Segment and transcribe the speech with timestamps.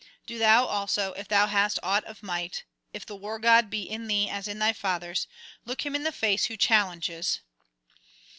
[0.25, 4.07] Do thou also, if thou hast aught of might, if the War god be in
[4.07, 5.27] thee as in thy fathers,
[5.63, 7.41] look him in the face who challenges.